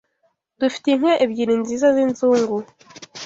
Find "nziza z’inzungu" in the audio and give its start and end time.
1.61-2.55